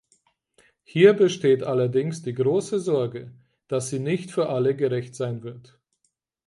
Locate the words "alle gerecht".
4.49-5.13